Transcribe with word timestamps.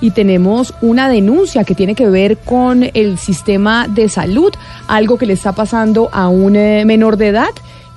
Y 0.00 0.10
tenemos 0.10 0.74
una 0.80 1.08
denuncia 1.08 1.64
que 1.64 1.74
tiene 1.74 1.94
que 1.94 2.08
ver 2.08 2.36
con 2.36 2.90
el 2.94 3.18
sistema 3.18 3.86
de 3.88 4.08
salud, 4.08 4.52
algo 4.86 5.18
que 5.18 5.26
le 5.26 5.32
está 5.32 5.52
pasando 5.52 6.08
a 6.12 6.28
un 6.28 6.56
eh, 6.56 6.84
menor 6.84 7.16
de 7.16 7.28
edad 7.28 7.50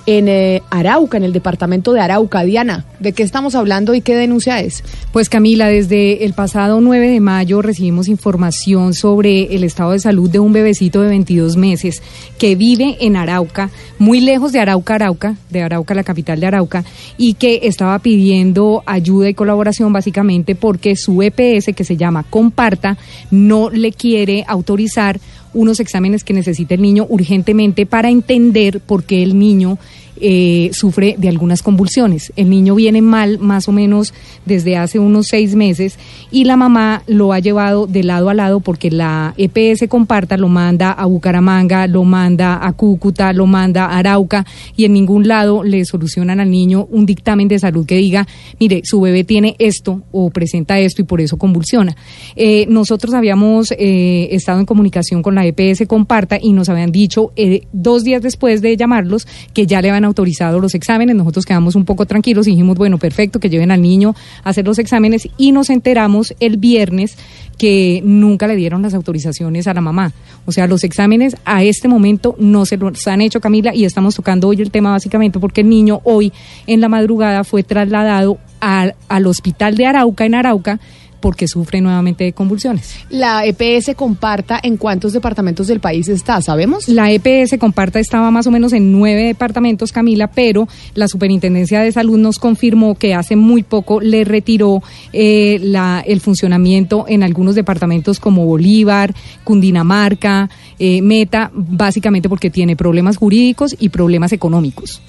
en 0.06 0.28
eh, 0.28 0.62
Arauca, 0.70 1.16
en 1.16 1.24
el 1.24 1.32
departamento 1.32 1.92
de 1.92 2.00
Arauca. 2.00 2.42
Diana, 2.42 2.84
¿de 3.00 3.12
qué 3.12 3.22
estamos 3.22 3.54
hablando 3.54 3.94
y 3.94 4.00
qué 4.00 4.16
denuncia 4.16 4.60
es? 4.60 4.82
Pues 5.12 5.28
Camila, 5.28 5.68
desde 5.68 6.24
el 6.24 6.32
pasado 6.32 6.80
9 6.80 7.10
de 7.10 7.20
mayo 7.20 7.62
recibimos 7.62 8.08
información 8.08 8.94
sobre 8.94 9.54
el 9.54 9.64
estado 9.64 9.92
de 9.92 10.00
salud 10.00 10.30
de 10.30 10.38
un 10.38 10.52
bebecito 10.52 11.02
de 11.02 11.08
22 11.08 11.56
meses 11.56 12.02
que 12.38 12.56
vive 12.56 12.96
en 13.00 13.16
Arauca, 13.16 13.70
muy 13.98 14.20
lejos 14.20 14.52
de 14.52 14.60
Arauca, 14.60 14.94
Arauca, 14.94 15.36
de 15.50 15.62
Arauca, 15.62 15.94
la 15.94 16.04
capital 16.04 16.40
de 16.40 16.46
Arauca, 16.46 16.84
y 17.16 17.34
que 17.34 17.60
estaba 17.64 17.98
pidiendo 17.98 18.82
ayuda 18.86 19.28
y 19.28 19.34
colaboración 19.34 19.92
básicamente 19.92 20.54
porque 20.54 20.96
su 20.96 21.22
EPS, 21.22 21.74
que 21.74 21.84
se 21.84 21.96
llama 21.96 22.24
Comparta, 22.28 22.96
no 23.30 23.70
le 23.70 23.92
quiere 23.92 24.44
autorizar 24.46 25.20
unos 25.54 25.80
exámenes 25.80 26.24
que 26.24 26.32
necesita 26.32 26.74
el 26.74 26.82
niño 26.82 27.06
urgentemente 27.08 27.86
para 27.86 28.10
entender 28.10 28.80
por 28.80 29.04
qué 29.04 29.22
el 29.22 29.38
niño 29.38 29.78
eh, 30.24 30.70
sufre 30.72 31.16
de 31.18 31.28
algunas 31.28 31.62
convulsiones. 31.62 32.32
El 32.36 32.48
niño 32.48 32.76
viene 32.76 33.02
mal 33.02 33.40
más 33.40 33.68
o 33.68 33.72
menos 33.72 34.14
desde 34.46 34.76
hace 34.76 35.00
unos 35.00 35.26
seis 35.28 35.56
meses 35.56 35.98
y 36.30 36.44
la 36.44 36.56
mamá 36.56 37.02
lo 37.08 37.32
ha 37.32 37.40
llevado 37.40 37.88
de 37.88 38.04
lado 38.04 38.28
a 38.30 38.34
lado 38.34 38.60
porque 38.60 38.90
la 38.92 39.34
EPS 39.36 39.88
Comparta 39.88 40.36
lo 40.36 40.46
manda 40.46 40.92
a 40.92 41.06
Bucaramanga, 41.06 41.88
lo 41.88 42.04
manda 42.04 42.64
a 42.64 42.72
Cúcuta, 42.72 43.32
lo 43.32 43.46
manda 43.46 43.86
a 43.86 43.98
Arauca 43.98 44.46
y 44.76 44.84
en 44.84 44.92
ningún 44.92 45.26
lado 45.26 45.64
le 45.64 45.84
solucionan 45.84 46.38
al 46.38 46.50
niño 46.50 46.86
un 46.90 47.04
dictamen 47.04 47.48
de 47.48 47.58
salud 47.58 47.84
que 47.84 47.96
diga, 47.96 48.28
mire, 48.60 48.82
su 48.84 49.00
bebé 49.00 49.24
tiene 49.24 49.56
esto 49.58 50.02
o 50.12 50.30
presenta 50.30 50.78
esto 50.78 51.02
y 51.02 51.04
por 51.04 51.20
eso 51.20 51.36
convulsiona. 51.36 51.96
Eh, 52.36 52.66
nosotros 52.68 53.12
habíamos 53.12 53.72
eh, 53.72 54.28
estado 54.30 54.60
en 54.60 54.66
comunicación 54.66 55.20
con 55.20 55.34
la 55.34 55.44
EPS 55.44 55.88
Comparta 55.88 56.38
y 56.40 56.52
nos 56.52 56.68
habían 56.68 56.92
dicho 56.92 57.32
dos 57.72 58.04
días 58.04 58.22
después 58.22 58.62
de 58.62 58.76
llamarlos 58.76 59.26
que 59.52 59.66
ya 59.66 59.82
le 59.82 59.90
van 59.90 60.04
a 60.04 60.11
autorizado 60.12 60.60
los 60.60 60.74
exámenes, 60.74 61.16
nosotros 61.16 61.44
quedamos 61.44 61.74
un 61.74 61.84
poco 61.84 62.06
tranquilos 62.06 62.46
y 62.46 62.50
dijimos, 62.50 62.76
bueno, 62.76 62.98
perfecto, 62.98 63.40
que 63.40 63.48
lleven 63.48 63.70
al 63.70 63.80
niño 63.80 64.14
a 64.44 64.50
hacer 64.50 64.66
los 64.66 64.78
exámenes 64.78 65.28
y 65.36 65.52
nos 65.52 65.70
enteramos 65.70 66.34
el 66.38 66.58
viernes 66.58 67.16
que 67.58 68.02
nunca 68.04 68.46
le 68.46 68.56
dieron 68.56 68.82
las 68.82 68.94
autorizaciones 68.94 69.66
a 69.66 69.74
la 69.74 69.80
mamá. 69.80 70.12
O 70.46 70.52
sea, 70.52 70.66
los 70.66 70.84
exámenes 70.84 71.36
a 71.44 71.62
este 71.62 71.88
momento 71.88 72.34
no 72.38 72.66
se 72.66 72.76
los 72.76 73.06
han 73.06 73.20
hecho, 73.20 73.40
Camila, 73.40 73.74
y 73.74 73.84
estamos 73.84 74.14
tocando 74.14 74.48
hoy 74.48 74.60
el 74.60 74.70
tema 74.70 74.90
básicamente 74.90 75.38
porque 75.38 75.62
el 75.62 75.68
niño 75.68 76.00
hoy 76.04 76.32
en 76.66 76.80
la 76.80 76.88
madrugada 76.88 77.44
fue 77.44 77.62
trasladado 77.62 78.38
al, 78.60 78.94
al 79.08 79.26
hospital 79.26 79.76
de 79.76 79.86
Arauca 79.86 80.24
en 80.24 80.34
Arauca 80.34 80.80
porque 81.22 81.48
sufre 81.48 81.80
nuevamente 81.80 82.24
de 82.24 82.34
convulsiones. 82.34 82.96
¿La 83.08 83.46
EPS 83.46 83.94
Comparta 83.96 84.60
en 84.62 84.76
cuántos 84.76 85.14
departamentos 85.14 85.68
del 85.68 85.80
país 85.80 86.08
está? 86.08 86.42
¿Sabemos? 86.42 86.88
La 86.88 87.10
EPS 87.10 87.56
Comparta 87.58 87.98
estaba 87.98 88.30
más 88.30 88.46
o 88.46 88.50
menos 88.50 88.74
en 88.74 88.92
nueve 88.92 89.22
departamentos, 89.22 89.92
Camila, 89.92 90.26
pero 90.26 90.68
la 90.94 91.08
Superintendencia 91.08 91.80
de 91.80 91.92
Salud 91.92 92.18
nos 92.18 92.38
confirmó 92.38 92.96
que 92.96 93.14
hace 93.14 93.36
muy 93.36 93.62
poco 93.62 94.02
le 94.02 94.24
retiró 94.24 94.82
eh, 95.14 95.58
la, 95.62 96.04
el 96.06 96.20
funcionamiento 96.20 97.06
en 97.08 97.22
algunos 97.22 97.54
departamentos 97.54 98.20
como 98.20 98.44
Bolívar, 98.44 99.14
Cundinamarca, 99.44 100.50
eh, 100.78 101.00
Meta, 101.00 101.50
básicamente 101.54 102.28
porque 102.28 102.50
tiene 102.50 102.76
problemas 102.76 103.16
jurídicos 103.16 103.76
y 103.78 103.88
problemas 103.88 104.32
económicos. 104.32 105.00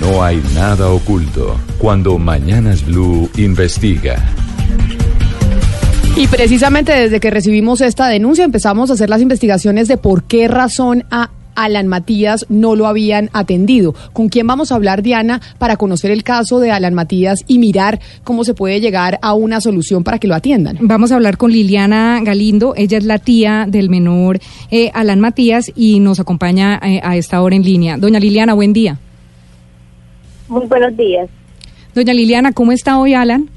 No 0.00 0.22
hay 0.22 0.40
nada 0.54 0.90
oculto 0.90 1.56
cuando 1.78 2.18
Mañanas 2.18 2.84
Blue 2.84 3.28
investiga. 3.36 4.47
Y 6.18 6.26
precisamente 6.26 6.90
desde 6.90 7.20
que 7.20 7.30
recibimos 7.30 7.80
esta 7.80 8.08
denuncia 8.08 8.44
empezamos 8.44 8.90
a 8.90 8.94
hacer 8.94 9.08
las 9.08 9.22
investigaciones 9.22 9.86
de 9.86 9.98
por 9.98 10.24
qué 10.24 10.48
razón 10.48 11.04
a 11.12 11.30
Alan 11.54 11.86
Matías 11.86 12.44
no 12.48 12.74
lo 12.74 12.88
habían 12.88 13.30
atendido. 13.32 13.94
¿Con 14.12 14.28
quién 14.28 14.44
vamos 14.44 14.72
a 14.72 14.74
hablar, 14.74 15.02
Diana, 15.02 15.40
para 15.58 15.76
conocer 15.76 16.10
el 16.10 16.24
caso 16.24 16.58
de 16.58 16.72
Alan 16.72 16.92
Matías 16.92 17.44
y 17.46 17.60
mirar 17.60 18.00
cómo 18.24 18.42
se 18.42 18.54
puede 18.54 18.80
llegar 18.80 19.20
a 19.22 19.34
una 19.34 19.60
solución 19.60 20.02
para 20.02 20.18
que 20.18 20.26
lo 20.26 20.34
atiendan? 20.34 20.78
Vamos 20.80 21.12
a 21.12 21.14
hablar 21.14 21.36
con 21.36 21.52
Liliana 21.52 22.20
Galindo. 22.24 22.74
Ella 22.76 22.98
es 22.98 23.04
la 23.04 23.18
tía 23.18 23.66
del 23.68 23.88
menor 23.88 24.40
eh, 24.72 24.90
Alan 24.94 25.20
Matías 25.20 25.70
y 25.76 26.00
nos 26.00 26.18
acompaña 26.18 26.80
eh, 26.82 27.00
a 27.00 27.16
esta 27.16 27.40
hora 27.40 27.54
en 27.54 27.62
línea. 27.62 27.96
Doña 27.96 28.18
Liliana, 28.18 28.54
buen 28.54 28.72
día. 28.72 28.98
Muy 30.48 30.66
buenos 30.66 30.96
días. 30.96 31.30
Doña 31.94 32.12
Liliana, 32.12 32.50
¿cómo 32.50 32.72
está 32.72 32.98
hoy 32.98 33.14
Alan? 33.14 33.50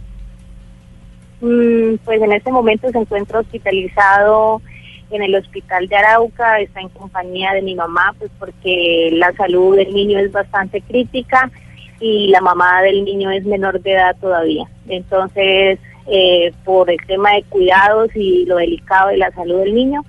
Mm, 1.41 1.95
pues 2.05 2.21
en 2.21 2.31
este 2.31 2.51
momento 2.51 2.89
se 2.89 2.97
encuentra 2.99 3.39
hospitalizado 3.39 4.61
en 5.09 5.23
el 5.23 5.35
hospital 5.35 5.87
de 5.87 5.95
Arauca, 5.95 6.59
está 6.59 6.79
en 6.79 6.89
compañía 6.89 7.53
de 7.53 7.61
mi 7.61 7.75
mamá, 7.75 8.13
pues 8.17 8.31
porque 8.39 9.09
la 9.13 9.33
salud 9.33 9.75
del 9.75 9.93
niño 9.93 10.19
es 10.19 10.31
bastante 10.31 10.81
crítica 10.81 11.51
y 11.99 12.27
la 12.27 12.41
mamá 12.41 12.81
del 12.81 13.03
niño 13.03 13.29
es 13.31 13.45
menor 13.45 13.81
de 13.81 13.93
edad 13.93 14.15
todavía. 14.21 14.65
Entonces, 14.87 15.79
eh, 16.07 16.53
por 16.63 16.89
el 16.89 16.97
tema 17.07 17.33
de 17.33 17.43
cuidados 17.43 18.15
y 18.15 18.45
lo 18.45 18.57
delicado 18.57 19.09
de 19.09 19.17
la 19.17 19.31
salud 19.31 19.59
del 19.59 19.75
niño, 19.75 20.05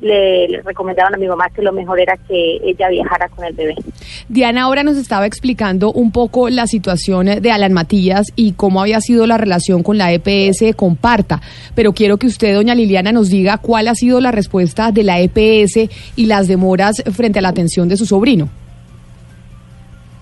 le, 0.00 0.60
recomendaron 0.64 1.14
a 1.14 1.18
mi 1.18 1.28
mamá 1.28 1.48
que 1.50 1.62
lo 1.62 1.72
mejor 1.72 2.00
era 2.00 2.16
que 2.16 2.60
ella 2.64 2.88
viajara 2.88 3.28
con 3.28 3.44
el 3.44 3.54
bebé. 3.54 3.76
Diana 4.28 4.62
ahora 4.62 4.82
nos 4.82 4.96
estaba 4.96 5.26
explicando 5.26 5.92
un 5.92 6.12
poco 6.12 6.48
la 6.48 6.66
situación 6.66 7.26
de 7.26 7.50
Alan 7.50 7.72
Matías 7.72 8.32
y 8.36 8.52
cómo 8.52 8.80
había 8.80 9.00
sido 9.00 9.26
la 9.26 9.38
relación 9.38 9.82
con 9.82 9.98
la 9.98 10.12
EPS 10.12 10.74
Comparta, 10.76 11.40
pero 11.74 11.92
quiero 11.92 12.16
que 12.16 12.26
usted, 12.26 12.54
doña 12.54 12.74
Liliana, 12.74 13.12
nos 13.12 13.30
diga 13.30 13.58
cuál 13.58 13.88
ha 13.88 13.94
sido 13.94 14.20
la 14.20 14.30
respuesta 14.30 14.92
de 14.92 15.02
la 15.02 15.20
EPS 15.20 15.88
y 16.16 16.26
las 16.26 16.48
demoras 16.48 17.02
frente 17.12 17.38
a 17.38 17.42
la 17.42 17.48
atención 17.48 17.88
de 17.88 17.96
su 17.96 18.06
sobrino. 18.06 18.48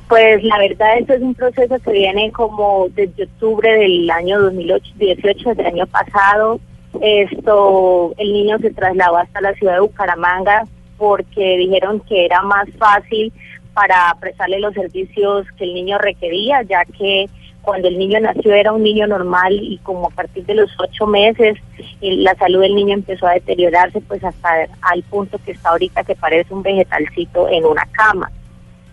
Pues 0.09 0.43
la 0.43 0.59
verdad, 0.59 0.99
eso 0.99 1.13
es 1.13 1.23
un 1.23 1.35
proceso 1.35 1.79
que 1.79 1.93
viene 1.93 2.33
como 2.33 2.89
desde 2.97 3.25
octubre 3.25 3.71
del 3.71 4.11
año 4.11 4.41
2018, 4.41 5.55
del 5.55 5.67
año 5.67 5.87
pasado. 5.87 6.59
Esto, 7.01 8.13
el 8.19 8.33
niño 8.33 8.59
se 8.59 8.71
trasladó 8.73 9.19
hasta 9.19 9.41
la 9.41 9.55
ciudad 9.55 9.75
de 9.75 9.81
Bucaramanga 9.81 10.65
porque 10.99 11.57
dijeron 11.59 12.01
que 12.01 12.25
era 12.25 12.43
más 12.43 12.69
fácil 12.77 13.33
para 13.75 14.15
prestarle 14.21 14.61
los 14.61 14.75
servicios 14.75 15.47
que 15.57 15.65
el 15.65 15.75
niño 15.75 15.99
requería, 15.99 16.63
ya 16.63 16.85
que 16.85 17.27
cuando 17.63 17.89
el 17.89 17.99
niño 17.99 18.21
nació 18.21 18.55
era 18.55 18.73
un 18.73 18.83
niño 18.83 19.07
normal 19.07 19.53
y 19.53 19.79
como 19.79 20.07
a 20.07 20.11
partir 20.11 20.45
de 20.47 20.55
los 20.55 20.71
ocho 20.79 21.07
meses 21.07 21.59
la 22.01 22.35
salud 22.37 22.61
del 22.61 22.75
niño 22.75 22.95
empezó 22.95 23.27
a 23.27 23.35
deteriorarse 23.35 24.01
pues 24.01 24.25
hasta 24.25 24.67
al 24.81 25.03
punto 25.05 25.39
que 25.45 25.53
está 25.53 25.71
ahorita 25.71 26.05
que 26.05 26.15
parece 26.15 26.55
un 26.55 26.63
vegetalcito 26.63 27.49
en 27.49 27.65
una 27.65 27.85
cama. 27.93 28.31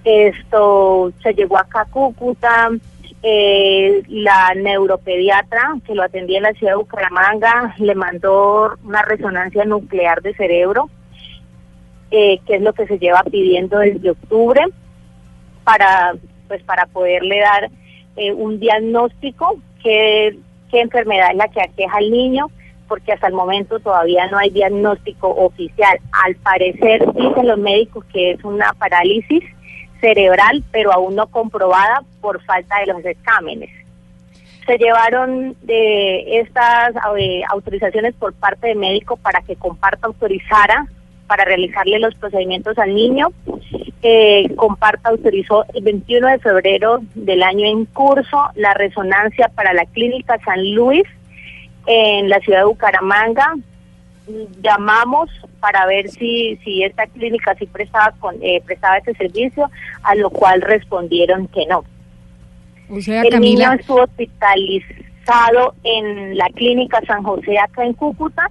Esto 0.04 1.12
se 1.22 1.34
llegó 1.34 1.58
acá 1.58 1.82
a 1.82 1.86
Cúcuta, 1.86 2.70
eh, 3.24 4.04
la 4.08 4.54
neuropediatra 4.56 5.76
que 5.86 5.96
lo 5.96 6.04
atendía 6.04 6.38
en 6.38 6.44
la 6.44 6.54
ciudad 6.54 6.74
de 6.74 6.78
Bucaramanga 6.78 7.76
le 7.78 7.96
mandó 7.96 8.76
una 8.84 9.02
resonancia 9.02 9.66
nuclear 9.66 10.22
de 10.22 10.36
cerebro, 10.36 10.90
eh, 12.12 12.40
que 12.46 12.56
es 12.56 12.62
lo 12.62 12.74
que 12.74 12.88
se 12.88 13.00
lleva 13.00 13.24
pidiendo 13.24 13.80
desde 13.80 14.12
octubre 14.12 14.62
para 15.64 16.14
pues 16.48 16.64
para 16.64 16.86
poderle 16.86 17.40
dar 17.40 17.70
eh, 18.16 18.32
un 18.32 18.60
diagnóstico 18.60 19.58
qué, 19.84 20.38
qué 20.72 20.82
enfermedad 20.82 21.32
es 21.32 21.38
la 21.38 21.50
que 21.50 21.62
aqueja 21.62 21.98
al 21.98 22.10
niño 22.10 22.48
porque 22.88 23.12
hasta 23.12 23.28
el 23.28 23.34
momento 23.34 23.80
todavía 23.80 24.28
no 24.28 24.38
hay 24.38 24.50
diagnóstico 24.50 25.30
oficial. 25.30 26.00
Al 26.26 26.36
parecer 26.38 27.06
dicen 27.14 27.48
los 27.48 27.58
médicos 27.58 28.06
que 28.06 28.32
es 28.32 28.44
una 28.44 28.74
parálisis 28.74 29.44
cerebral, 30.00 30.64
pero 30.72 30.94
aún 30.94 31.16
no 31.16 31.28
comprobada 31.28 32.04
por 32.22 32.42
falta 32.44 32.80
de 32.80 32.94
los 32.94 33.04
exámenes. 33.06 33.70
Se 34.66 34.78
llevaron 34.78 35.56
de 35.64 36.40
estas 36.40 36.94
eh, 37.18 37.42
autorizaciones 37.50 38.14
por 38.16 38.34
parte 38.34 38.68
del 38.68 38.78
médico 38.78 39.18
para 39.18 39.42
que 39.42 39.56
comparta 39.56 40.08
autorizara 40.08 40.88
para 41.28 41.46
realizarle 41.46 42.00
los 42.00 42.16
procedimientos 42.16 42.78
al 42.78 42.96
niño. 42.96 43.28
Eh, 44.02 44.54
comparta 44.56 45.10
autorizó 45.10 45.66
el 45.74 45.84
21 45.84 46.28
de 46.28 46.40
febrero 46.40 47.00
del 47.16 47.44
año 47.44 47.66
en 47.68 47.86
curso 47.86 48.50
la 48.56 48.74
resonancia 48.74 49.50
para 49.50 49.74
la 49.74 49.86
clínica 49.86 50.40
San 50.46 50.74
Luis 50.74 51.04
en 51.86 52.30
la 52.30 52.40
ciudad 52.40 52.60
de 52.60 52.66
Bucaramanga. 52.66 53.56
Llamamos 54.62 55.30
para 55.60 55.86
ver 55.86 56.10
si, 56.10 56.58
si 56.64 56.84
esta 56.84 57.08
clínica 57.08 57.56
sí 57.56 57.66
prestaba, 57.66 58.14
con, 58.20 58.36
eh, 58.42 58.62
prestaba 58.66 58.98
este 58.98 59.16
servicio, 59.16 59.70
a 60.04 60.16
lo 60.16 60.30
cual 60.30 60.62
respondieron 60.62 61.48
que 61.48 61.66
no. 61.66 61.84
O 62.90 63.02
sea, 63.02 63.22
El 63.24 63.30
Camila, 63.30 63.70
niño 63.70 63.80
estuvo 63.80 64.04
hospitalizado 64.04 65.76
en 65.84 66.38
la 66.38 66.48
clínica 66.50 67.02
San 67.06 67.24
José 67.24 67.58
acá 67.58 67.84
en 67.84 67.94
Cúcuta 67.94 68.50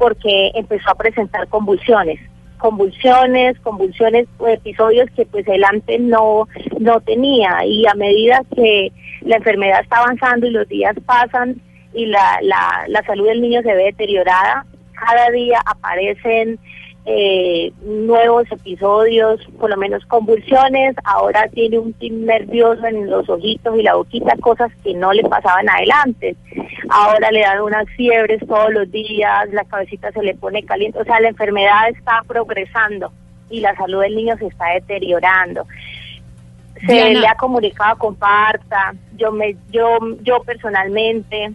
porque 0.00 0.50
empezó 0.54 0.90
a 0.90 0.94
presentar 0.94 1.46
convulsiones 1.48 2.18
convulsiones, 2.60 3.58
convulsiones, 3.60 4.28
episodios 4.46 5.08
que 5.16 5.26
pues 5.26 5.48
él 5.48 5.64
antes 5.64 6.00
no, 6.00 6.46
no 6.78 7.00
tenía. 7.00 7.64
Y 7.64 7.86
a 7.86 7.94
medida 7.94 8.42
que 8.54 8.92
la 9.22 9.36
enfermedad 9.36 9.80
está 9.80 9.96
avanzando 9.98 10.46
y 10.46 10.50
los 10.50 10.68
días 10.68 10.94
pasan 11.06 11.60
y 11.92 12.06
la, 12.06 12.38
la, 12.42 12.84
la 12.86 13.02
salud 13.04 13.26
del 13.26 13.40
niño 13.40 13.62
se 13.62 13.74
ve 13.74 13.84
deteriorada, 13.84 14.64
cada 14.92 15.30
día 15.30 15.60
aparecen 15.64 16.58
eh, 17.06 17.72
nuevos 17.82 18.50
episodios, 18.52 19.40
por 19.58 19.70
lo 19.70 19.76
menos 19.76 20.04
convulsiones, 20.06 20.94
ahora 21.04 21.48
tiene 21.48 21.78
un 21.78 21.92
tic 21.94 22.12
nervioso 22.12 22.84
en 22.86 23.08
los 23.08 23.28
ojitos 23.28 23.78
y 23.78 23.82
la 23.82 23.94
boquita, 23.94 24.36
cosas 24.40 24.70
que 24.84 24.94
no 24.94 25.12
le 25.12 25.22
pasaban 25.24 25.68
adelante. 25.68 26.36
Ahora 26.90 27.30
le 27.30 27.40
dan 27.40 27.62
unas 27.62 27.88
fiebres 27.96 28.40
todos 28.46 28.72
los 28.72 28.90
días, 28.90 29.50
la 29.52 29.64
cabecita 29.64 30.12
se 30.12 30.22
le 30.22 30.34
pone 30.34 30.62
caliente, 30.64 31.00
o 31.00 31.04
sea, 31.04 31.20
la 31.20 31.28
enfermedad 31.28 31.88
está 31.88 32.22
progresando 32.26 33.10
y 33.48 33.60
la 33.60 33.74
salud 33.76 34.02
del 34.02 34.16
niño 34.16 34.36
se 34.38 34.46
está 34.46 34.66
deteriorando. 34.74 35.66
Se 36.86 36.92
Diana. 36.92 37.20
le 37.20 37.26
ha 37.28 37.34
comunicado 37.34 37.98
con 37.98 38.14
Parta, 38.14 38.94
yo 39.16 39.32
me 39.32 39.56
yo 39.70 39.98
yo 40.22 40.40
personalmente 40.40 41.52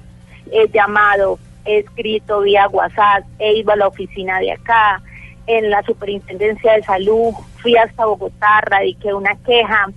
he 0.51 0.67
llamado, 0.69 1.39
he 1.65 1.79
escrito 1.79 2.41
vía 2.41 2.67
WhatsApp, 2.67 3.25
he 3.39 3.53
ido 3.57 3.71
a 3.71 3.75
la 3.75 3.87
oficina 3.87 4.39
de 4.39 4.51
acá, 4.51 5.01
en 5.47 5.69
la 5.69 5.83
Superintendencia 5.83 6.73
de 6.73 6.83
Salud, 6.83 7.33
fui 7.57 7.75
hasta 7.75 8.05
Bogotá, 8.05 8.61
radiqué 8.61 9.13
una 9.13 9.35
queja. 9.45 9.87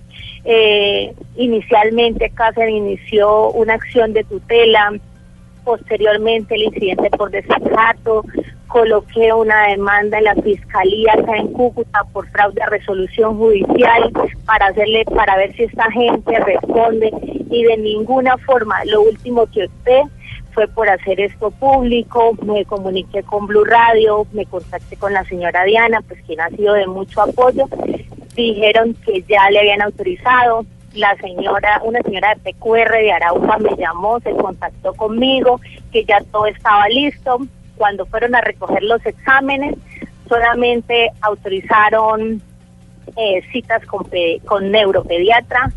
Eh, 0.45 1.13
inicialmente 1.35 2.31
se 2.55 2.71
inició 2.71 3.51
una 3.51 3.73
acción 3.75 4.13
de 4.13 4.23
tutela, 4.23 4.93
posteriormente 5.63 6.55
el 6.55 6.63
incidente 6.63 7.09
por 7.11 7.29
desacato, 7.31 8.23
coloqué 8.67 9.33
una 9.33 9.67
demanda 9.67 10.19
en 10.19 10.23
la 10.25 10.35
fiscalía 10.35 11.13
acá 11.13 11.37
en 11.37 11.47
Cúcuta 11.53 12.01
por 12.13 12.27
fraude 12.29 12.61
a 12.61 12.69
resolución 12.69 13.37
judicial 13.37 14.11
para 14.45 14.67
hacerle 14.67 15.03
para 15.05 15.35
ver 15.37 15.53
si 15.55 15.63
esta 15.63 15.91
gente 15.91 16.39
responde 16.39 17.11
y 17.49 17.63
de 17.63 17.77
ninguna 17.77 18.37
forma 18.37 18.85
lo 18.85 19.01
último 19.01 19.47
que 19.47 19.65
opté 19.65 20.03
fue 20.53 20.67
por 20.67 20.89
hacer 20.89 21.19
esto 21.19 21.51
público, 21.51 22.35
me 22.43 22.65
comuniqué 22.65 23.23
con 23.23 23.47
Blue 23.47 23.65
Radio, 23.65 24.25
me 24.33 24.45
contacté 24.45 24.97
con 24.97 25.13
la 25.13 25.23
señora 25.25 25.63
Diana, 25.63 26.01
pues 26.07 26.21
quien 26.25 26.41
ha 26.41 26.49
sido 26.49 26.73
de 26.73 26.87
mucho 26.87 27.21
apoyo, 27.21 27.65
dijeron 28.35 28.95
que 29.05 29.23
ya 29.23 29.49
le 29.49 29.59
habían 29.59 29.81
autorizado, 29.81 30.65
la 30.93 31.15
señora, 31.17 31.81
una 31.83 32.01
señora 32.01 32.35
de 32.35 32.53
PQR 32.53 32.91
de 32.91 33.11
Arauca 33.11 33.57
me 33.57 33.75
llamó, 33.75 34.19
se 34.21 34.31
contactó 34.31 34.93
conmigo, 34.93 35.61
que 35.91 36.03
ya 36.03 36.19
todo 36.31 36.47
estaba 36.47 36.87
listo, 36.89 37.39
cuando 37.77 38.05
fueron 38.05 38.35
a 38.35 38.41
recoger 38.41 38.83
los 38.83 39.05
exámenes, 39.05 39.75
solamente 40.27 41.11
autorizaron 41.21 42.41
eh, 43.15 43.41
citas 43.51 43.85
con, 43.85 44.07
con 44.45 44.71
neuropediatra, 44.71 45.71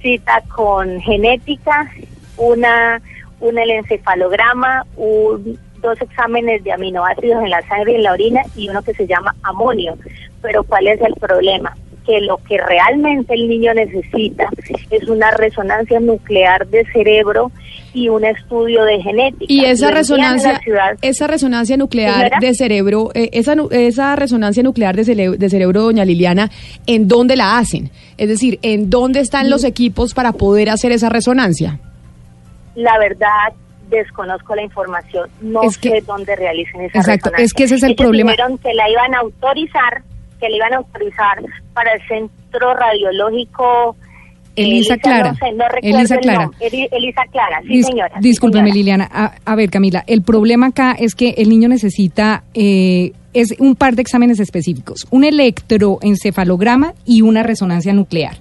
cita 0.00 0.42
con 0.54 1.00
genética, 1.00 1.90
una, 2.36 3.00
un 3.42 3.58
encefalograma, 3.58 4.86
un, 4.96 5.58
dos 5.82 6.00
exámenes 6.00 6.62
de 6.64 6.72
aminoácidos 6.72 7.42
en 7.42 7.50
la 7.50 7.60
sangre 7.68 7.92
y 7.92 7.94
en 7.96 8.02
la 8.04 8.12
orina 8.12 8.42
y 8.56 8.68
uno 8.68 8.82
que 8.82 8.94
se 8.94 9.06
llama 9.06 9.34
amonio. 9.42 9.94
Pero 10.40 10.62
¿cuál 10.64 10.86
es 10.86 11.00
el 11.00 11.14
problema? 11.14 11.76
Que 12.06 12.20
lo 12.20 12.36
que 12.38 12.58
realmente 12.58 13.34
el 13.34 13.48
niño 13.48 13.74
necesita 13.74 14.48
es 14.90 15.08
una 15.08 15.30
resonancia 15.32 16.00
nuclear 16.00 16.66
de 16.68 16.84
cerebro 16.92 17.50
y 17.94 18.08
un 18.08 18.24
estudio 18.24 18.84
de 18.84 19.00
genética. 19.02 19.44
Y 19.52 19.64
esa 19.66 19.90
resonancia, 19.90 20.58
ciudad. 20.60 20.96
esa 21.02 21.26
resonancia 21.26 21.76
nuclear 21.76 22.14
Señora. 22.14 22.38
de 22.40 22.54
cerebro, 22.54 23.10
eh, 23.14 23.30
esa, 23.32 23.54
esa 23.70 24.16
resonancia 24.16 24.62
nuclear 24.62 24.96
de, 24.96 25.04
de 25.36 25.50
cerebro, 25.50 25.82
doña 25.82 26.04
Liliana, 26.04 26.50
¿en 26.86 27.06
dónde 27.06 27.36
la 27.36 27.58
hacen? 27.58 27.90
Es 28.18 28.28
decir, 28.28 28.58
¿en 28.62 28.88
dónde 28.88 29.20
están 29.20 29.46
Mm. 29.46 29.50
los 29.50 29.64
equipos 29.64 30.14
para 30.14 30.32
poder 30.32 30.70
hacer 30.70 30.90
esa 30.92 31.08
resonancia? 31.08 31.78
La 32.74 32.98
verdad, 32.98 33.52
desconozco 33.90 34.54
la 34.54 34.62
información. 34.62 35.28
No 35.40 35.62
Es 35.62 35.76
que- 35.78 35.90
sé 35.90 36.00
dónde 36.06 36.34
realicen 36.36 36.80
esa 36.82 36.98
Exacto, 36.98 37.30
resonancia. 37.30 37.44
es 37.44 37.52
que 37.54 37.64
ese 37.64 37.74
es 37.76 37.82
el 37.82 37.90
Ellos 37.90 38.02
problema. 38.04 38.30
dijeron 38.32 38.58
que 38.58 38.72
la 38.74 38.88
iban 38.90 39.14
a 39.14 39.18
autorizar, 39.18 40.02
que 40.40 40.48
la 40.48 40.56
iban 40.56 40.72
a 40.72 40.76
autorizar 40.78 41.42
para 41.74 41.92
el 41.92 42.00
centro 42.08 42.74
radiológico. 42.74 43.96
eh, 44.54 44.64
Elisa 44.64 44.98
Clara. 44.98 45.32
No 45.32 45.48
no 45.56 45.64
Elisa 45.80 46.14
el 46.16 46.20
Clara. 46.20 46.50
Elisa 46.60 47.22
Clara, 47.32 47.62
sí, 47.62 47.68
Dis- 47.78 47.86
señora. 47.86 48.12
Discúlpeme. 48.20 48.70
Liliana. 48.70 49.08
A, 49.10 49.32
a 49.46 49.56
ver, 49.56 49.70
Camila, 49.70 50.04
el 50.06 50.20
problema 50.22 50.66
acá 50.66 50.92
es 50.98 51.14
que 51.14 51.30
el 51.38 51.48
niño 51.48 51.68
necesita 51.70 52.44
eh, 52.52 53.12
es 53.32 53.54
un 53.58 53.76
par 53.76 53.94
de 53.94 54.02
exámenes 54.02 54.40
específicos, 54.40 55.06
un 55.10 55.24
electroencefalograma 55.24 56.92
y 57.06 57.22
una 57.22 57.42
resonancia 57.42 57.94
nuclear. 57.94 58.36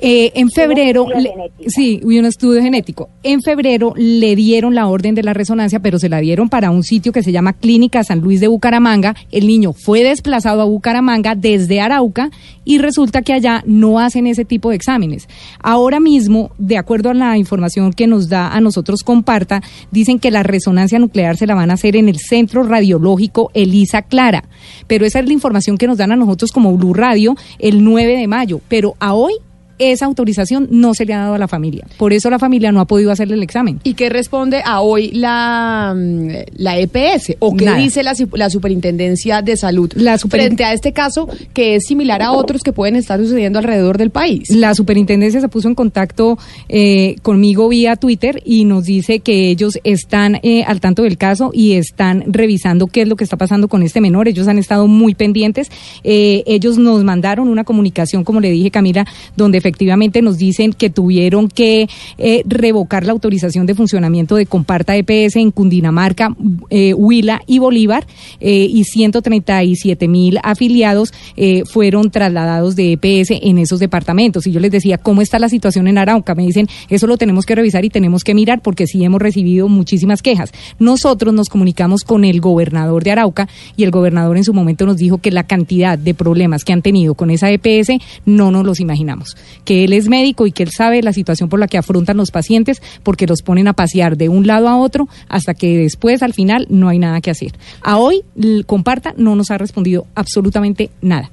Eh, 0.00 0.32
en 0.34 0.50
febrero, 0.50 1.06
le- 1.08 1.30
genético. 1.30 1.70
sí, 1.70 2.00
y 2.02 2.18
un 2.18 2.24
estudio 2.24 2.62
genético. 2.62 3.08
En 3.22 3.42
febrero 3.42 3.94
le 3.96 4.36
dieron 4.36 4.74
la 4.74 4.86
orden 4.86 5.14
de 5.14 5.22
la 5.22 5.34
resonancia, 5.34 5.80
pero 5.80 5.98
se 5.98 6.08
la 6.08 6.20
dieron 6.20 6.48
para 6.48 6.70
un 6.70 6.82
sitio 6.84 7.12
que 7.12 7.22
se 7.22 7.32
llama 7.32 7.52
Clínica 7.54 8.04
San 8.04 8.20
Luis 8.20 8.40
de 8.40 8.48
Bucaramanga. 8.48 9.16
El 9.32 9.46
niño 9.46 9.72
fue 9.72 10.04
desplazado 10.04 10.62
a 10.62 10.66
Bucaramanga 10.66 11.34
desde 11.34 11.80
Arauca 11.80 12.30
y 12.64 12.78
resulta 12.78 13.22
que 13.22 13.32
allá 13.32 13.62
no 13.66 13.98
hacen 13.98 14.26
ese 14.26 14.44
tipo 14.44 14.70
de 14.70 14.76
exámenes. 14.76 15.28
Ahora 15.62 16.00
mismo, 16.00 16.50
de 16.58 16.76
acuerdo 16.78 17.10
a 17.10 17.14
la 17.14 17.36
información 17.36 17.92
que 17.92 18.06
nos 18.06 18.28
da 18.28 18.48
a 18.54 18.60
nosotros 18.60 19.02
Comparta, 19.02 19.62
dicen 19.90 20.18
que 20.18 20.30
la 20.30 20.42
resonancia 20.42 20.98
nuclear 20.98 21.36
se 21.36 21.46
la 21.46 21.54
van 21.54 21.70
a 21.70 21.74
hacer 21.74 21.96
en 21.96 22.08
el 22.08 22.18
Centro 22.18 22.62
Radiológico 22.62 23.50
Elisa 23.54 24.02
Clara. 24.02 24.44
Pero 24.86 25.06
esa 25.06 25.18
es 25.20 25.26
la 25.26 25.32
información 25.32 25.76
que 25.78 25.86
nos 25.86 25.98
dan 25.98 26.12
a 26.12 26.16
nosotros 26.16 26.52
como 26.52 26.76
Blue 26.76 26.94
Radio 26.94 27.34
el 27.58 27.82
9 27.82 28.16
de 28.16 28.26
mayo. 28.28 28.60
Pero 28.68 28.94
a 29.00 29.14
hoy 29.14 29.32
esa 29.78 30.06
autorización 30.06 30.68
no 30.70 30.94
se 30.94 31.04
le 31.04 31.14
ha 31.14 31.18
dado 31.18 31.34
a 31.34 31.38
la 31.38 31.48
familia. 31.48 31.86
Por 31.96 32.12
eso 32.12 32.30
la 32.30 32.38
familia 32.38 32.72
no 32.72 32.80
ha 32.80 32.86
podido 32.86 33.10
hacerle 33.10 33.34
el 33.34 33.42
examen. 33.42 33.80
¿Y 33.84 33.94
qué 33.94 34.08
responde 34.08 34.62
a 34.64 34.80
hoy 34.80 35.10
la, 35.12 35.94
mm, 35.96 36.28
la 36.56 36.78
EPS? 36.78 37.36
¿O 37.38 37.54
qué 37.54 37.64
Nada. 37.64 37.78
dice 37.78 38.02
la, 38.02 38.14
la 38.32 38.50
Superintendencia 38.50 39.42
de 39.42 39.56
Salud 39.56 39.92
La 39.94 40.18
frente 40.18 40.64
a 40.64 40.72
este 40.72 40.92
caso 40.92 41.28
que 41.52 41.76
es 41.76 41.84
similar 41.86 42.22
a 42.22 42.32
otros 42.32 42.62
que 42.62 42.72
pueden 42.72 42.96
estar 42.96 43.20
sucediendo 43.20 43.58
alrededor 43.58 43.98
del 43.98 44.10
país? 44.10 44.50
La 44.50 44.74
superintendencia 44.74 45.40
se 45.40 45.48
puso 45.48 45.68
en 45.68 45.74
contacto 45.74 46.38
eh, 46.68 47.16
conmigo 47.22 47.68
vía 47.68 47.96
Twitter 47.96 48.42
y 48.44 48.64
nos 48.64 48.84
dice 48.84 49.20
que 49.20 49.48
ellos 49.50 49.78
están 49.84 50.40
eh, 50.42 50.64
al 50.64 50.80
tanto 50.80 51.02
del 51.02 51.18
caso 51.18 51.50
y 51.52 51.74
están 51.74 52.24
revisando 52.26 52.86
qué 52.86 53.02
es 53.02 53.08
lo 53.08 53.16
que 53.16 53.24
está 53.24 53.36
pasando 53.36 53.68
con 53.68 53.82
este 53.82 54.00
menor. 54.00 54.28
Ellos 54.28 54.48
han 54.48 54.58
estado 54.58 54.86
muy 54.86 55.14
pendientes. 55.14 55.70
Eh, 56.04 56.42
ellos 56.46 56.78
nos 56.78 57.04
mandaron 57.04 57.48
una 57.48 57.64
comunicación, 57.64 58.24
como 58.24 58.40
le 58.40 58.50
dije 58.50 58.70
Camila, 58.70 59.06
donde 59.36 59.60
efectivamente 59.68 60.22
nos 60.22 60.38
dicen 60.38 60.72
que 60.72 60.88
tuvieron 60.88 61.48
que 61.48 61.88
eh, 62.16 62.42
revocar 62.46 63.04
la 63.04 63.12
autorización 63.12 63.66
de 63.66 63.74
funcionamiento 63.74 64.36
de 64.36 64.46
Comparta 64.46 64.96
EPS 64.96 65.36
en 65.36 65.50
Cundinamarca, 65.50 66.34
eh, 66.70 66.94
Huila 66.94 67.42
y 67.46 67.58
Bolívar 67.58 68.06
eh, 68.40 68.66
y 68.70 68.84
137 68.84 70.08
mil 70.08 70.38
afiliados 70.42 71.12
eh, 71.36 71.62
fueron 71.66 72.10
trasladados 72.10 72.76
de 72.76 72.92
EPS 72.92 73.32
en 73.42 73.58
esos 73.58 73.78
departamentos. 73.78 74.46
Y 74.46 74.52
yo 74.52 74.60
les 74.60 74.70
decía, 74.70 74.98
¿cómo 74.98 75.20
está 75.20 75.38
la 75.38 75.48
situación 75.48 75.86
en 75.86 75.98
Arauca? 75.98 76.34
Me 76.34 76.44
dicen, 76.44 76.66
eso 76.88 77.06
lo 77.06 77.18
tenemos 77.18 77.44
que 77.44 77.54
revisar 77.54 77.84
y 77.84 77.90
tenemos 77.90 78.24
que 78.24 78.34
mirar 78.34 78.60
porque 78.62 78.86
sí 78.86 79.04
hemos 79.04 79.20
recibido 79.20 79.68
muchísimas 79.68 80.22
quejas. 80.22 80.52
Nosotros 80.78 81.34
nos 81.34 81.48
comunicamos 81.48 82.04
con 82.04 82.24
el 82.24 82.40
gobernador 82.40 83.04
de 83.04 83.12
Arauca 83.12 83.48
y 83.76 83.84
el 83.84 83.90
gobernador 83.90 84.36
en 84.36 84.44
su 84.44 84.54
momento 84.54 84.86
nos 84.86 84.96
dijo 84.96 85.18
que 85.18 85.30
la 85.30 85.44
cantidad 85.44 85.98
de 85.98 86.14
problemas 86.14 86.64
que 86.64 86.72
han 86.72 86.82
tenido 86.82 87.14
con 87.14 87.30
esa 87.30 87.50
EPS 87.50 87.92
no 88.24 88.50
nos 88.50 88.64
los 88.64 88.80
imaginamos. 88.80 89.36
Que 89.64 89.84
él 89.84 89.92
es 89.92 90.08
médico 90.08 90.46
y 90.46 90.52
que 90.52 90.62
él 90.62 90.70
sabe 90.70 91.02
la 91.02 91.12
situación 91.12 91.48
por 91.48 91.60
la 91.60 91.68
que 91.68 91.78
afrontan 91.78 92.16
los 92.16 92.30
pacientes 92.30 92.82
porque 93.02 93.26
los 93.26 93.42
ponen 93.42 93.68
a 93.68 93.72
pasear 93.72 94.16
de 94.16 94.28
un 94.28 94.46
lado 94.46 94.68
a 94.68 94.76
otro 94.76 95.08
hasta 95.28 95.54
que 95.54 95.76
después 95.78 96.22
al 96.22 96.34
final 96.34 96.66
no 96.70 96.88
hay 96.88 96.98
nada 96.98 97.20
que 97.20 97.30
hacer. 97.30 97.52
A 97.82 97.98
hoy, 97.98 98.22
comparta, 98.66 99.14
no 99.16 99.36
nos 99.36 99.50
ha 99.50 99.58
respondido 99.58 100.06
absolutamente 100.14 100.90
nada. 101.00 101.30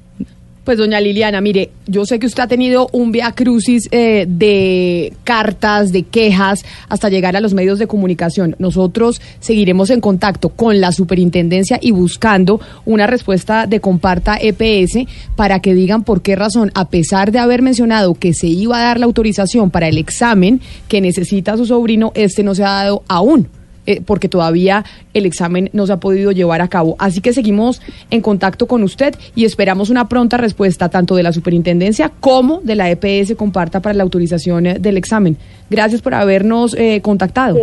Pues 0.66 0.80
doña 0.80 1.00
Liliana, 1.00 1.42
mire, 1.42 1.70
yo 1.86 2.08
sé 2.08 2.18
que 2.18 2.26
usted 2.26 2.42
ha 2.42 2.48
tenido 2.48 2.90
un 2.92 3.12
via 3.12 3.34
crucis 3.34 3.88
eh, 3.92 4.26
de 4.28 5.14
cartas, 5.24 5.92
de 5.92 6.02
quejas, 6.02 6.66
hasta 6.90 7.08
llegar 7.10 7.36
a 7.36 7.40
los 7.40 7.54
medios 7.54 7.78
de 7.78 7.86
comunicación. 7.86 8.56
Nosotros 8.58 9.22
seguiremos 9.40 9.92
en 9.92 10.02
contacto 10.02 10.50
con 10.50 10.82
la 10.82 10.92
superintendencia 10.92 11.78
y 11.80 11.92
buscando 11.92 12.60
una 12.84 13.06
respuesta 13.06 13.68
de 13.68 13.80
Comparta 13.80 14.40
EPS 14.42 15.08
para 15.36 15.60
que 15.60 15.76
digan 15.76 16.04
por 16.04 16.24
qué 16.24 16.36
razón, 16.36 16.72
a 16.74 16.90
pesar 16.90 17.32
de 17.32 17.38
haber 17.38 17.62
mencionado 17.62 18.16
que 18.16 18.34
se 18.34 18.48
iba 18.48 18.80
a 18.80 18.86
dar 18.86 19.00
la 19.00 19.06
autorización 19.06 19.70
para 19.70 19.88
el 19.88 20.00
examen 20.00 20.62
que 20.88 21.00
necesita 21.00 21.58
su 21.58 21.68
sobrino, 21.68 22.12
este 22.16 22.42
no 22.42 22.56
se 22.56 22.64
ha 22.64 22.72
dado 22.72 23.04
aún. 23.08 23.50
Eh, 23.86 24.02
porque 24.06 24.30
todavía 24.30 24.84
el 25.14 25.26
examen 25.26 25.70
no 25.74 25.86
se 25.88 25.94
ha 25.94 25.98
podido 25.98 26.32
llevar 26.32 26.62
a 26.62 26.68
cabo. 26.68 26.96
Así 27.00 27.22
que 27.22 27.34
seguimos 27.34 27.82
en 28.10 28.22
contacto 28.22 28.68
con 28.68 28.84
usted 28.84 29.16
y 29.36 29.46
esperamos 29.46 29.90
una 29.90 30.08
pronta 30.08 30.38
respuesta 30.38 30.90
tanto 30.90 31.16
de 31.16 31.24
la 31.24 31.34
superintendencia 31.34 32.12
como 32.20 32.62
de 32.62 32.76
la 32.76 32.90
EPS 32.90 33.36
comparta 33.36 33.82
para 33.82 33.96
la 33.96 34.04
autorización 34.04 34.68
eh, 34.68 34.80
del 34.80 34.98
examen. 34.98 35.38
Gracias 35.70 36.02
por 36.02 36.14
habernos 36.14 36.76
eh, 36.76 37.02
contactado. 37.02 37.58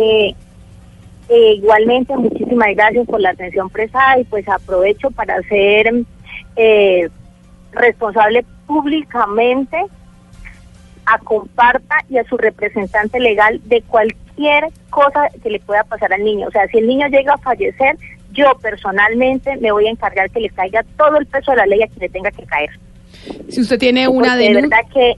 Eh, 1.29 1.55
igualmente, 1.55 2.15
muchísimas 2.15 2.75
gracias 2.75 3.07
por 3.07 3.21
la 3.21 3.31
atención 3.31 3.69
prestada 3.69 4.19
y 4.19 4.23
pues 4.25 4.47
aprovecho 4.47 5.09
para 5.11 5.41
ser 5.43 5.91
eh, 6.55 7.09
responsable 7.71 8.45
públicamente 8.67 9.77
a 11.05 11.17
Comparta 11.19 11.95
y 12.09 12.17
a 12.17 12.23
su 12.25 12.37
representante 12.37 13.19
legal 13.19 13.61
de 13.65 13.81
cualquier 13.81 14.69
cosa 14.93 15.27
que 15.41 15.49
le 15.49 15.59
pueda 15.59 15.83
pasar 15.83 16.13
al 16.13 16.23
niño. 16.23 16.47
O 16.47 16.51
sea, 16.51 16.67
si 16.67 16.77
el 16.77 16.87
niño 16.87 17.07
llega 17.07 17.33
a 17.33 17.37
fallecer, 17.37 17.97
yo 18.31 18.45
personalmente 18.61 19.57
me 19.57 19.71
voy 19.71 19.87
a 19.87 19.91
encargar 19.91 20.29
que 20.29 20.39
le 20.39 20.49
caiga 20.49 20.83
todo 20.97 21.17
el 21.17 21.25
peso 21.25 21.51
de 21.51 21.57
la 21.57 21.65
ley 21.65 21.81
a 21.83 21.87
quien 21.87 21.99
le 21.99 22.09
tenga 22.09 22.31
que 22.31 22.43
caer. 22.43 22.69
Si 23.49 23.61
usted 23.61 23.79
tiene 23.79 24.07
una 24.07 24.29
Porque 24.29 24.37
de 24.37 24.53
denuncia... 24.53 24.77
verdad 24.77 24.93
que 24.93 25.17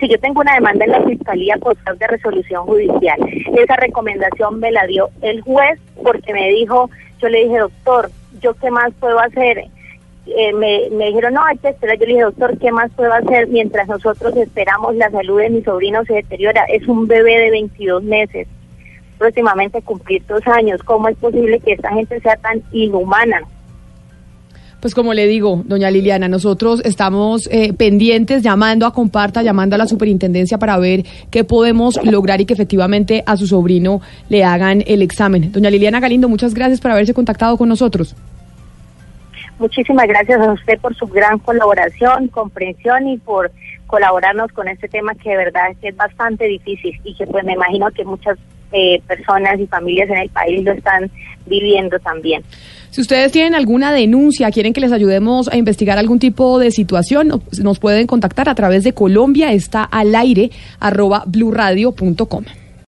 si 0.00 0.08
yo 0.08 0.18
tengo 0.18 0.40
una 0.40 0.54
demanda 0.54 0.84
en 0.84 0.90
la 0.90 1.02
fiscalía 1.02 1.56
por 1.56 1.76
falta 1.78 2.06
de 2.06 2.16
resolución 2.16 2.64
judicial, 2.66 3.18
esa 3.56 3.76
recomendación 3.76 4.58
me 4.60 4.70
la 4.70 4.86
dio 4.86 5.08
el 5.22 5.40
juez 5.42 5.78
porque 6.02 6.32
me 6.32 6.48
dijo, 6.50 6.90
yo 7.20 7.28
le 7.28 7.44
dije, 7.44 7.58
doctor, 7.58 8.10
¿yo 8.40 8.54
qué 8.54 8.70
más 8.70 8.92
puedo 9.00 9.18
hacer? 9.18 9.64
Eh, 10.26 10.52
me, 10.54 10.88
me 10.90 11.06
dijeron, 11.08 11.34
no, 11.34 11.44
hay 11.44 11.58
que 11.58 11.68
esperar. 11.68 11.98
Yo 11.98 12.06
le 12.06 12.12
dije, 12.12 12.22
doctor, 12.22 12.58
¿qué 12.58 12.72
más 12.72 12.90
puedo 12.92 13.12
hacer 13.12 13.48
mientras 13.48 13.88
nosotros 13.88 14.34
esperamos 14.36 14.96
la 14.96 15.10
salud 15.10 15.38
de 15.38 15.50
mi 15.50 15.62
sobrino 15.62 16.04
se 16.04 16.14
deteriora? 16.14 16.64
Es 16.64 16.88
un 16.88 17.06
bebé 17.06 17.38
de 17.38 17.50
22 17.50 18.02
meses, 18.02 18.48
próximamente 19.18 19.82
cumplir 19.82 20.24
dos 20.26 20.46
años. 20.46 20.82
¿Cómo 20.82 21.08
es 21.08 21.16
posible 21.16 21.60
que 21.60 21.72
esta 21.72 21.90
gente 21.90 22.20
sea 22.20 22.36
tan 22.36 22.62
inhumana? 22.72 23.42
Pues 24.84 24.94
como 24.94 25.14
le 25.14 25.26
digo, 25.26 25.62
doña 25.64 25.90
Liliana, 25.90 26.28
nosotros 26.28 26.82
estamos 26.84 27.48
eh, 27.50 27.72
pendientes, 27.72 28.42
llamando 28.42 28.84
a 28.84 28.92
Comparta, 28.92 29.42
llamando 29.42 29.76
a 29.76 29.78
la 29.78 29.86
superintendencia 29.86 30.58
para 30.58 30.76
ver 30.76 31.04
qué 31.30 31.42
podemos 31.42 31.98
lograr 32.04 32.42
y 32.42 32.44
que 32.44 32.52
efectivamente 32.52 33.22
a 33.24 33.38
su 33.38 33.46
sobrino 33.46 34.02
le 34.28 34.44
hagan 34.44 34.84
el 34.86 35.00
examen. 35.00 35.52
Doña 35.52 35.70
Liliana 35.70 36.00
Galindo, 36.00 36.28
muchas 36.28 36.52
gracias 36.52 36.82
por 36.82 36.90
haberse 36.90 37.14
contactado 37.14 37.56
con 37.56 37.70
nosotros. 37.70 38.14
Muchísimas 39.58 40.06
gracias 40.08 40.40
a 40.40 40.52
usted 40.52 40.78
por 40.80 40.94
su 40.96 41.06
gran 41.06 41.38
colaboración, 41.38 42.28
comprensión 42.28 43.06
y 43.08 43.18
por 43.18 43.52
colaborarnos 43.86 44.50
con 44.52 44.68
este 44.68 44.88
tema 44.88 45.14
que 45.14 45.30
de 45.30 45.36
verdad 45.36 45.70
es 45.70 45.78
que 45.78 45.88
es 45.88 45.96
bastante 45.96 46.46
difícil 46.46 47.00
y 47.04 47.14
que 47.14 47.26
pues 47.26 47.44
me 47.44 47.52
imagino 47.52 47.90
que 47.92 48.04
muchas 48.04 48.36
eh, 48.72 49.00
personas 49.06 49.60
y 49.60 49.66
familias 49.68 50.10
en 50.10 50.16
el 50.16 50.28
país 50.30 50.64
lo 50.64 50.72
están 50.72 51.08
viviendo 51.46 51.96
también. 52.00 52.42
Si 52.90 53.00
ustedes 53.00 53.30
tienen 53.30 53.54
alguna 53.54 53.92
denuncia, 53.92 54.50
quieren 54.50 54.72
que 54.72 54.80
les 54.80 54.90
ayudemos 54.90 55.48
a 55.48 55.56
investigar 55.56 55.98
algún 55.98 56.18
tipo 56.18 56.58
de 56.58 56.72
situación, 56.72 57.42
nos 57.62 57.78
pueden 57.78 58.08
contactar 58.08 58.48
a 58.48 58.54
través 58.56 58.82
de 58.82 58.92
Colombia, 58.92 59.52
está 59.52 59.84
al 59.84 60.14
aire, 60.16 60.50
arroba. 60.80 61.24